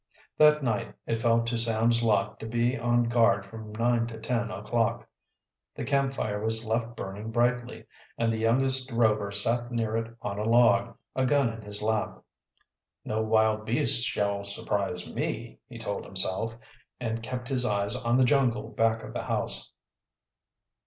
[0.39, 4.49] That night it fell to Sam's lot to be on guard from nine to ten
[4.49, 5.05] o'clock.
[5.75, 7.85] The camp fire was left burning brightly,
[8.17, 12.23] and the youngest Rover sat near it on a log, a gun in his lap.
[13.05, 16.57] "No wild beast shall surprise me," he told himself,
[16.99, 19.71] and kept his eyes on the jungle back of the house.